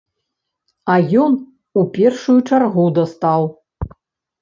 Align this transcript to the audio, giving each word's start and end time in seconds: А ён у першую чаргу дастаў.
А 0.93 0.95
ён 1.25 1.37
у 1.83 1.85
першую 1.99 2.39
чаргу 2.49 2.91
дастаў. 2.99 3.41